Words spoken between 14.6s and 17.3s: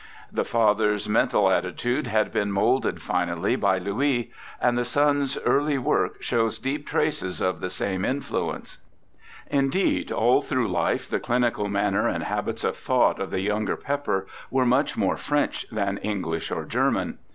much more French than English or German.